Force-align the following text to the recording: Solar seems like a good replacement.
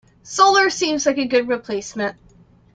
Solar 0.23 0.71
seems 0.71 1.05
like 1.05 1.19
a 1.19 1.27
good 1.27 1.47
replacement. 1.47 2.17